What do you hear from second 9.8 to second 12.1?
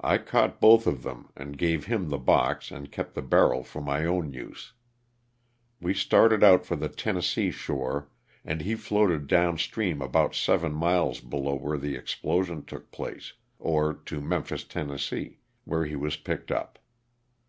about seven miles below where the